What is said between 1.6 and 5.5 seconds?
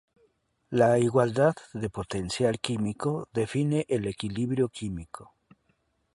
de potencial químico define el equilibrio químico.